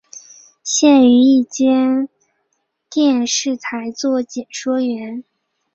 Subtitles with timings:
[0.63, 2.09] 现于一间
[2.89, 5.23] 电视台做解说员。